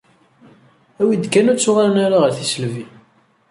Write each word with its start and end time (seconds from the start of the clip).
Awi-d 1.01 1.25
kan 1.33 1.49
ur 1.51 1.57
ttuɣalen 1.57 1.97
ara 2.05 2.17
ɣer 2.21 2.31
tisselbi. 2.37 2.85